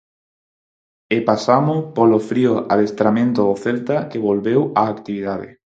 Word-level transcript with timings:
E 1.15 1.17
pasamos 1.29 1.79
polo 1.97 2.19
frío 2.29 2.53
adestramento 2.73 3.39
do 3.49 3.55
Celta 3.63 3.97
que 4.09 4.23
volveu 4.27 4.61
á 4.79 4.83
actividade. 4.93 5.49